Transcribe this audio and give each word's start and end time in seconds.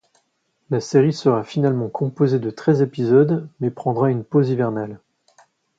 La 0.71 0.79
série 0.79 1.13
sera 1.13 1.43
finalement 1.43 1.87
composée 1.87 2.39
de 2.39 2.49
treize 2.49 2.81
épisodes 2.81 3.47
mais 3.59 3.69
prendra 3.69 4.09
une 4.09 4.23
pause 4.23 4.49
hivernale. 4.49 4.99